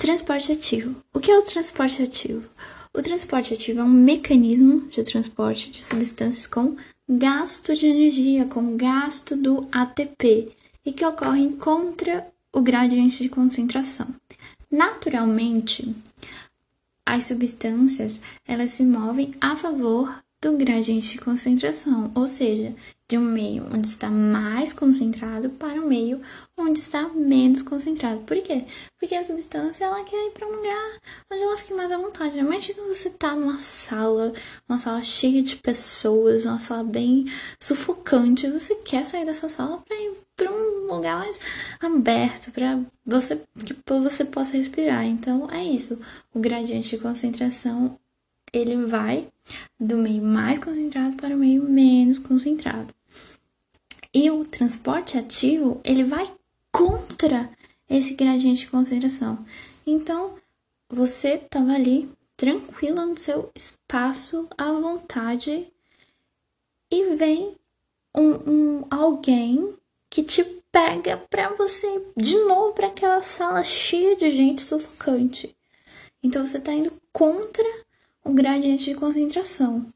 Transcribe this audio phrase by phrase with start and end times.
[0.00, 0.96] Transporte ativo.
[1.12, 2.48] O que é o transporte ativo?
[2.94, 6.74] O transporte ativo é um mecanismo de transporte de substâncias com
[7.06, 10.50] gasto de energia, com gasto do ATP,
[10.86, 14.08] e que ocorre contra o gradiente de concentração.
[14.70, 15.94] Naturalmente,
[17.04, 22.74] as substâncias elas se movem a favor do gradiente de concentração, ou seja,
[23.06, 26.22] de um meio onde está mais concentrado para um meio
[26.56, 28.20] onde está menos concentrado.
[28.20, 28.64] Por quê?
[28.98, 30.98] Porque a substância ela quer ir para um lugar
[31.30, 32.38] onde ela fique mais à vontade.
[32.38, 34.32] Imagina você estar tá numa sala,
[34.66, 37.26] uma sala cheia de pessoas, uma sala bem
[37.60, 41.38] sufocante, você quer sair dessa sala para ir para um lugar mais
[41.80, 45.04] aberto, para você que você possa respirar.
[45.04, 45.98] Então é isso.
[46.32, 47.98] O gradiente de concentração
[48.52, 49.28] ele vai
[49.78, 52.94] do meio mais concentrado para o meio menos concentrado.
[54.12, 56.30] E o transporte ativo, ele vai
[56.72, 57.50] contra
[57.88, 59.44] esse gradiente de concentração.
[59.86, 60.36] Então,
[60.88, 65.70] você estava ali tranquila no seu espaço à vontade
[66.90, 67.56] e vem
[68.16, 69.74] um, um alguém
[70.08, 75.56] que te pega para você de novo para aquela sala cheia de gente sufocante.
[76.22, 77.64] Então você está indo contra
[78.24, 79.86] o gradiente de concentração.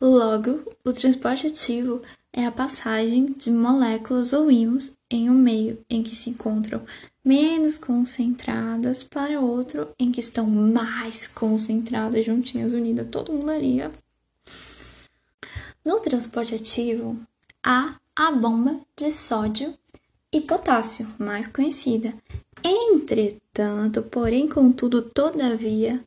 [0.00, 2.00] Logo, o transporte ativo
[2.32, 6.82] é a passagem de moléculas ou íons em um meio em que se encontram
[7.24, 13.80] menos concentradas para outro em que estão mais concentradas, juntinhas, unidas, todo mundo ali.
[15.84, 17.18] No transporte ativo,
[17.62, 19.74] há a bomba de sódio
[20.32, 22.14] e potássio, mais conhecida.
[22.62, 26.04] Entretanto, porém, contudo, todavia,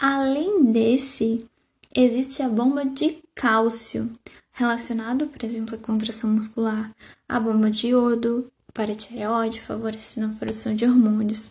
[0.00, 1.46] além desse,
[1.94, 4.10] existe a bomba de cálcio,
[4.50, 6.90] relacionado, por exemplo, à contração muscular,
[7.28, 11.50] a bomba de iodo para tireoide, favorecendo a produção de hormônios.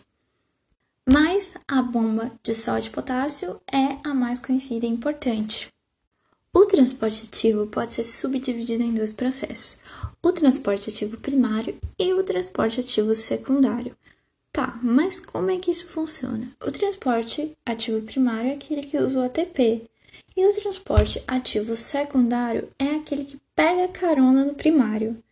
[1.08, 5.68] Mas a bomba de sódio e potássio é a mais conhecida e importante.
[6.52, 9.78] O transporte ativo pode ser subdividido em dois processos:
[10.20, 13.96] o transporte ativo primário e o transporte ativo secundário.
[14.52, 16.48] Tá, mas como é que isso funciona?
[16.60, 19.84] O transporte ativo primário é aquele que usa o ATP,
[20.36, 25.22] e o transporte ativo secundário é aquele que pega carona no primário.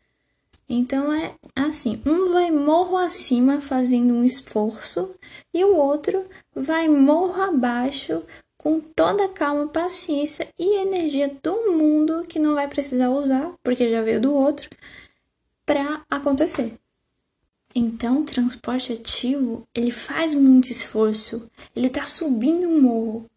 [0.69, 5.15] Então é assim, um vai morro acima fazendo um esforço
[5.53, 8.23] e o outro vai morro abaixo
[8.59, 13.91] com toda a calma, paciência e energia do mundo que não vai precisar usar, porque
[13.91, 14.69] já veio do outro,
[15.65, 16.79] para acontecer.
[17.81, 23.31] Então, o transporte ativo, ele faz muito esforço, ele está subindo um morro,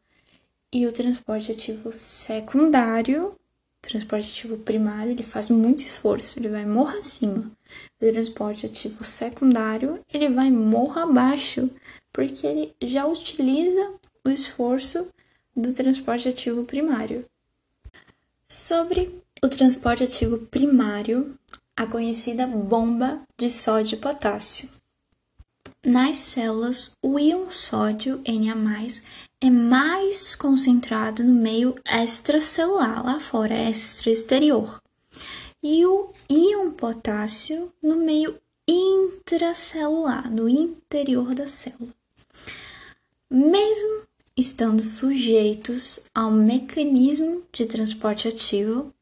[0.74, 3.36] e o transporte ativo secundário,
[3.80, 7.52] transporte ativo primário, ele faz muito esforço, ele vai morro acima.
[8.02, 11.70] O transporte ativo secundário, ele vai morro abaixo,
[12.12, 13.94] porque ele já utiliza
[14.26, 15.08] o esforço
[15.56, 17.24] do transporte ativo primário.
[18.50, 21.38] Sobre o transporte ativo primário,
[21.82, 24.70] a conhecida bomba de sódio e potássio.
[25.84, 28.88] Nas células, o íon sódio Na+,
[29.42, 34.80] é mais concentrado no meio extracelular, lá fora, extra-exterior.
[35.64, 41.96] E o íon potássio no meio intracelular, no interior da célula.
[43.28, 44.04] Mesmo
[44.38, 48.94] estando sujeitos ao mecanismo de transporte ativo,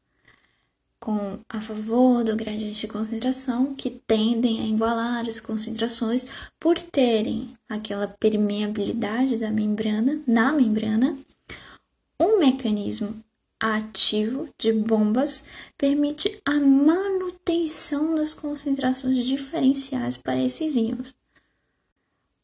[1.00, 6.26] com a favor do gradiente de concentração, que tendem a igualar as concentrações
[6.60, 11.16] por terem aquela permeabilidade da membrana na membrana.
[12.20, 13.16] Um mecanismo
[13.58, 15.44] ativo de bombas
[15.76, 21.14] permite a manutenção das concentrações diferenciais para esses íons.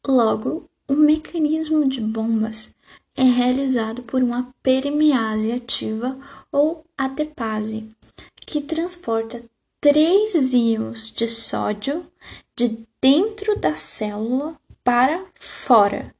[0.05, 2.75] Logo, o mecanismo de bombas
[3.15, 6.17] é realizado por uma permease ativa
[6.51, 7.89] ou ATPase,
[8.47, 9.43] que transporta
[9.81, 12.09] três íons de sódio
[12.55, 16.15] de dentro da célula para fora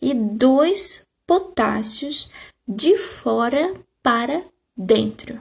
[0.00, 2.30] e dois potássios
[2.66, 4.42] de fora para
[4.74, 5.38] dentro.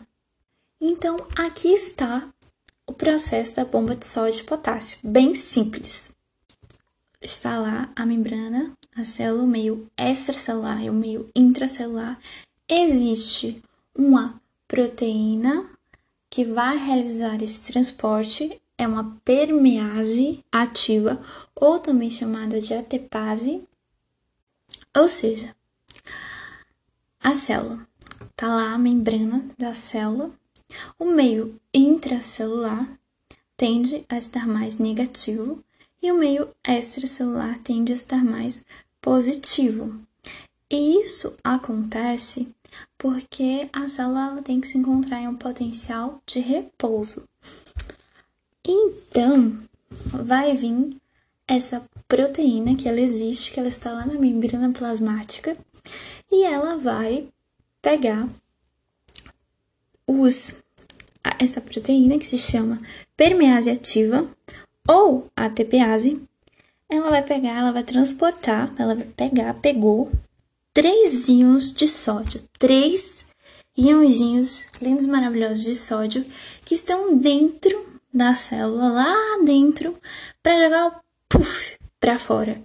[0.81, 2.27] Então, aqui está
[2.85, 6.11] o processo da bomba de sódio e potássio, bem simples.
[7.21, 12.19] Está lá a membrana, a célula, o meio extracelular e o meio intracelular.
[12.67, 13.63] Existe
[13.95, 15.76] uma proteína
[16.29, 21.19] que vai realizar esse transporte é uma permease ativa,
[21.55, 23.63] ou também chamada de atepase,
[24.95, 25.55] ou seja,
[27.19, 27.87] a célula
[28.35, 30.31] tá lá a membrana da célula,
[30.99, 32.87] o meio intracelular
[33.55, 35.63] tende a estar mais negativo
[36.01, 38.63] e o meio extracelular tende a estar mais
[39.01, 40.06] positivo.
[40.69, 42.53] E isso acontece
[42.97, 47.27] porque a célula tem que se encontrar em um potencial de repouso.
[48.65, 49.57] Então,
[49.89, 50.97] vai vir
[51.47, 55.57] essa proteína que ela existe, que ela está lá na membrana plasmática,
[56.29, 57.29] e ela vai
[57.81, 58.27] pegar
[60.05, 60.55] os
[61.39, 62.81] essa proteína que se chama
[63.15, 64.27] permease ativa
[64.87, 66.21] ou ATPase,
[66.89, 70.09] ela vai pegar, ela vai transportar, ela vai pegar, pegou
[70.77, 73.25] três íons de sódio, três
[73.75, 76.23] íonzinhos lindos, maravilhosos de sódio
[76.63, 79.99] que estão dentro da célula, lá dentro,
[80.43, 82.61] para jogar o puff para fora.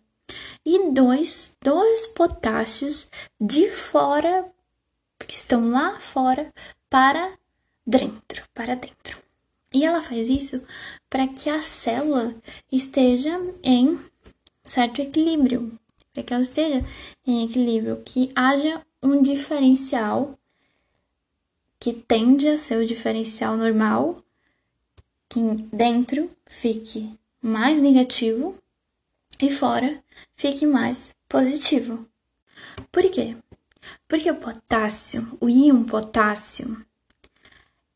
[0.62, 3.11] E dois, dois potássios
[3.41, 4.44] de fora,
[5.26, 6.53] que estão lá fora,
[6.91, 7.32] para
[7.87, 9.17] dentro, para dentro.
[9.73, 10.62] E ela faz isso
[11.08, 12.35] para que a célula
[12.70, 13.99] esteja em
[14.62, 15.79] certo equilíbrio,
[16.12, 16.82] para que ela esteja
[17.26, 20.38] em equilíbrio, que haja um diferencial
[21.79, 24.23] que tende a ser o diferencial normal,
[25.29, 25.41] que
[25.73, 28.55] dentro fique mais negativo
[29.41, 30.03] e fora
[30.37, 32.06] fique mais positivo.
[32.93, 33.37] Por quê?
[34.06, 36.85] Porque o potássio, o íon potássio,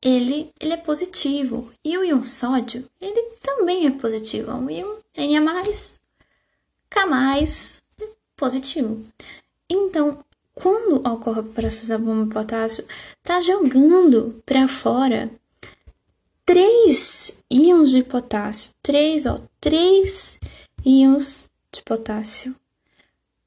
[0.03, 1.73] ele, ele é positivo.
[1.85, 4.51] E o íon sódio, ele também é positivo.
[4.51, 4.99] É um íon
[5.45, 5.63] Na+,
[6.91, 7.83] K+,
[8.37, 9.05] positivo.
[9.69, 10.25] Então,
[10.55, 12.87] quando ocorre o processo da bomba de potássio,
[13.23, 15.31] tá jogando para fora
[16.45, 20.39] três íons de potássio, três, ó, três
[20.85, 22.55] íons de potássio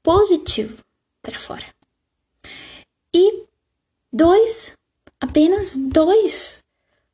[0.02, 0.84] positivo
[1.22, 1.66] para fora.
[3.14, 3.44] E
[4.12, 4.72] dois
[5.20, 6.64] apenas dois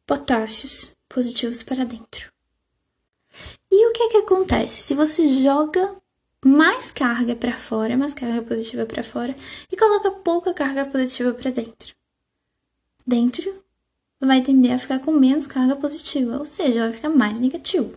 [0.06, 2.32] potássios positivos para dentro.
[3.70, 5.96] E o que, é que acontece se você joga
[6.46, 9.34] mais carga para fora, mais carga positiva para fora
[9.70, 11.94] e coloca pouca carga positiva para dentro?
[13.06, 13.62] Dentro
[14.20, 17.94] vai tender a ficar com menos carga positiva, ou seja, vai ficar mais negativo.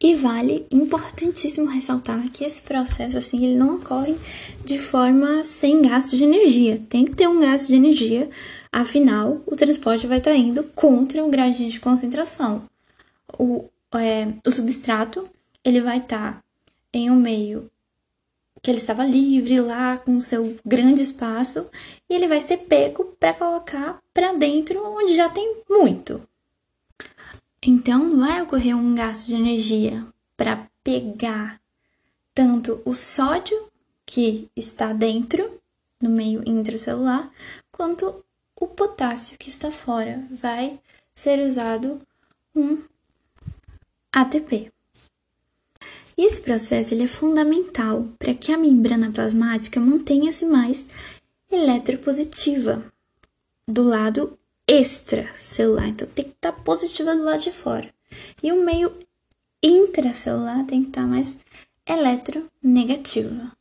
[0.00, 4.16] E vale importantíssimo ressaltar que esse processo assim, ele não ocorre
[4.64, 6.82] de forma sem gasto de energia.
[6.88, 8.28] Tem que ter um gasto de energia,
[8.72, 12.64] afinal, o transporte vai estar indo contra o gradiente de concentração.
[13.38, 15.28] O, é, o substrato,
[15.64, 16.42] ele vai estar
[16.92, 17.70] em um meio
[18.62, 21.68] que ele estava livre lá com seu grande espaço
[22.08, 26.22] e ele vai ser pego para colocar para dentro onde já tem muito.
[27.64, 30.04] Então, vai ocorrer um gasto de energia
[30.36, 31.60] para pegar
[32.34, 33.68] tanto o sódio
[34.04, 35.60] que está dentro,
[36.02, 37.30] no meio intracelular,
[37.70, 38.24] quanto
[38.60, 40.26] o potássio que está fora.
[40.30, 40.80] Vai
[41.14, 42.00] ser usado
[42.54, 42.82] um
[44.12, 44.71] ATP.
[46.16, 50.86] E esse processo ele é fundamental para que a membrana plasmática mantenha-se mais
[51.50, 52.84] eletropositiva
[53.66, 57.88] do lado extracelular, então tem que estar tá positiva do lado de fora.
[58.42, 58.94] E o meio
[59.62, 61.36] intracelular tem que estar tá mais
[61.86, 63.52] eletronegativa.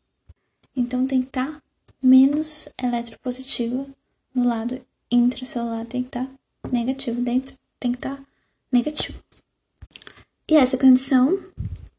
[0.75, 1.61] Então tem que estar tá
[2.01, 3.85] menos eletropositiva
[4.33, 6.29] no lado intracelular, tem que estar
[6.71, 8.21] negativo, dentro tem que estar
[8.71, 9.19] negativo.
[10.47, 11.39] E essa condição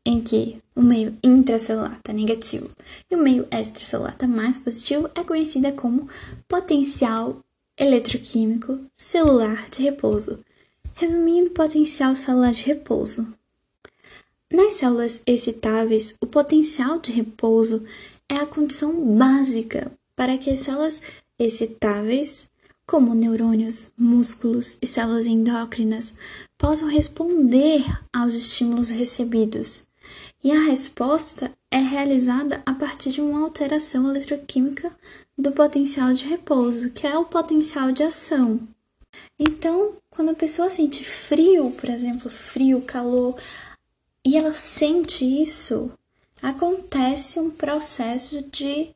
[0.05, 2.71] em que o meio intracelular está negativo
[3.11, 6.09] e o meio extracelular está mais positivo é conhecida como
[6.49, 7.41] potencial
[7.79, 10.45] eletroquímico celular de repouso.
[10.95, 13.27] Resumindo, potencial celular de repouso.
[14.53, 17.85] Nas células excitáveis, o potencial de repouso
[18.29, 21.01] é a condição básica para que as células
[21.39, 22.49] excitáveis,
[22.87, 26.13] como neurônios, músculos e células endócrinas,
[26.59, 27.83] possam responder
[28.13, 29.87] aos estímulos recebidos.
[30.43, 34.91] E a resposta é realizada a partir de uma alteração eletroquímica
[35.39, 38.61] do potencial de repouso, que é o potencial de ação.
[39.39, 43.41] Então, quando a pessoa sente frio, por exemplo, frio, calor,
[44.25, 45.93] e ela sente isso,
[46.43, 48.95] acontece um processo de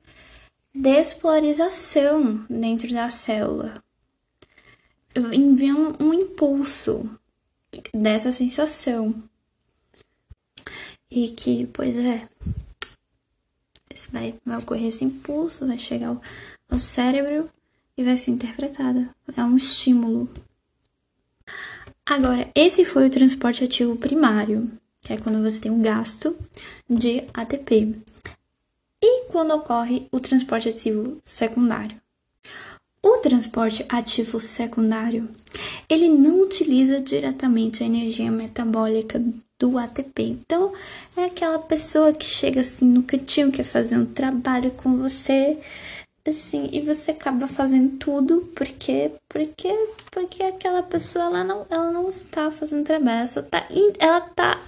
[0.74, 3.82] despolarização dentro da célula.
[5.32, 7.08] Envia um, um impulso
[7.94, 9.22] dessa sensação.
[11.10, 12.28] E que, pois é,
[14.12, 16.20] vai, vai ocorrer esse impulso, vai chegar ao,
[16.68, 17.48] ao cérebro
[17.96, 19.08] e vai ser interpretada.
[19.36, 20.28] É um estímulo.
[22.04, 24.70] Agora, esse foi o transporte ativo primário,
[25.00, 26.36] que é quando você tem um gasto
[26.88, 27.96] de ATP.
[29.02, 32.00] E quando ocorre o transporte ativo secundário?
[33.08, 35.28] O transporte ativo secundário,
[35.88, 39.22] ele não utiliza diretamente a energia metabólica
[39.56, 40.25] do ATP.
[40.25, 40.72] Então,
[41.16, 45.56] é aquela pessoa que chega assim no cantinho, quer fazer um trabalho com você,
[46.26, 49.72] assim, e você acaba fazendo tudo porque porque
[50.10, 53.68] porque aquela pessoa ela não ela não está fazendo trabalho, ela só tá
[54.00, 54.60] ela tá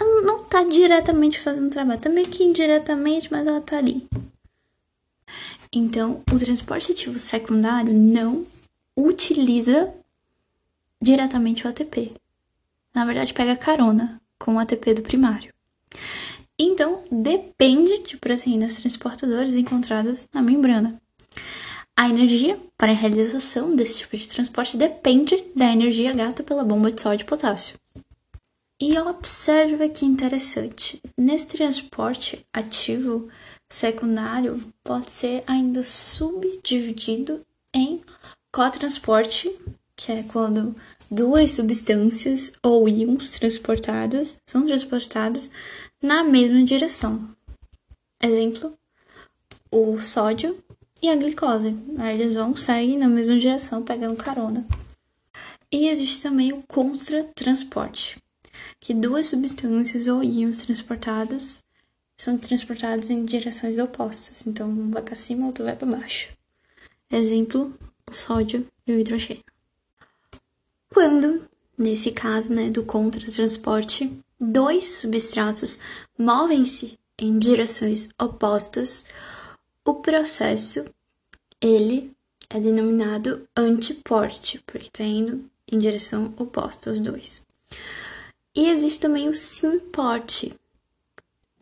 [0.00, 4.08] ela não tá diretamente fazendo trabalho, tá meio que indiretamente, mas ela tá ali.
[5.72, 8.44] Então, o transporte ativo secundário não
[8.96, 9.92] utiliza
[11.00, 12.12] diretamente o ATP.
[12.92, 15.52] Na verdade, pega carona com o ATP do primário.
[16.58, 21.00] Então, depende de proteínas transportadoras encontradas na membrana.
[21.96, 26.90] A energia para a realização desse tipo de transporte depende da energia gasta pela bomba
[26.90, 27.76] de sódio e potássio.
[28.80, 33.28] E observa que interessante, nesse transporte ativo,
[33.70, 37.40] secundário pode ser ainda subdividido
[37.72, 38.02] em
[38.52, 39.56] cotransporte,
[39.94, 40.74] que é quando
[41.10, 45.50] duas substâncias ou íons transportados são transportados
[46.02, 47.28] na mesma direção.
[48.22, 48.76] Exemplo:
[49.70, 50.62] o sódio
[51.00, 51.74] e a glicose.
[51.98, 54.66] Aí eles vão sair na mesma direção, pegando carona.
[55.72, 58.20] E existe também o contratransporte,
[58.80, 61.62] que duas substâncias ou íons transportados
[62.20, 64.46] são transportados em direções opostas.
[64.46, 66.28] Então, um vai para cima, outro vai para baixo.
[67.10, 67.74] Exemplo,
[68.10, 69.42] o sódio e o hidrogênio.
[70.92, 71.48] Quando,
[71.78, 75.78] nesse caso, né, do contratransporte, dois substratos
[76.18, 79.06] movem-se em direções opostas,
[79.82, 80.84] o processo
[81.58, 82.12] ele
[82.50, 87.46] é denominado antiporte, porque está indo em direção oposta os dois.
[88.54, 90.52] E existe também o simporte,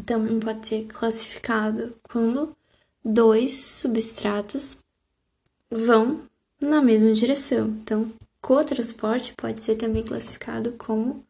[0.04, 2.56] também pode ser classificado quando
[3.04, 4.78] dois substratos
[5.70, 6.22] vão
[6.60, 7.68] na mesma direção.
[7.68, 11.24] Então, cotransporte pode ser também classificado como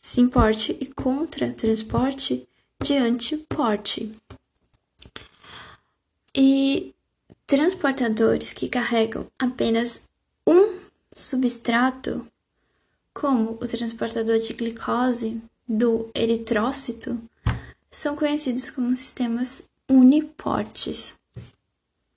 [0.00, 2.46] simporte e contratransporte
[2.82, 4.12] de antiporte.
[6.34, 6.94] E
[7.46, 10.04] transportadores que carregam apenas
[10.46, 10.78] um
[11.14, 12.26] substrato,
[13.14, 17.18] como o transportador de glicose do eritrócito,
[17.90, 21.14] são conhecidos como sistemas uniportes.